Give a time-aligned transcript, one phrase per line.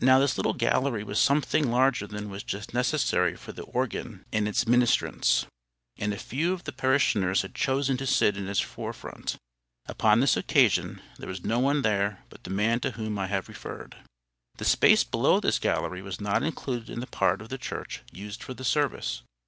[0.00, 4.48] Now this little gallery was something larger than was just necessary for the organ and
[4.48, 5.46] its ministrants,
[5.96, 9.36] and a few of the parishioners had chosen to sit in its fore front.
[9.86, 13.46] Upon this occasion there was no one there but the man to whom I have
[13.48, 13.94] referred.
[14.56, 18.42] The space below this gallery was not included in the part of the church used
[18.42, 19.22] for the service.